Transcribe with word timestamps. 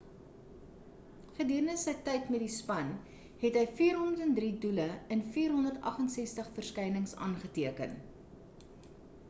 gedurende 1.39 1.75
sy 1.81 1.93
tyd 2.07 2.31
met 2.35 2.41
die 2.43 2.53
span 2.53 2.89
het 3.43 3.59
hy 3.61 3.63
403 3.81 4.49
doele 4.65 4.89
in 5.19 5.23
468 5.37 6.51
verskynings 6.59 7.17
aangeteken 7.29 7.97